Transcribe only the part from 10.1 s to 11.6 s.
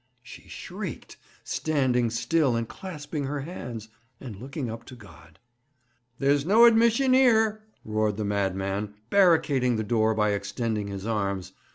by extending his arms.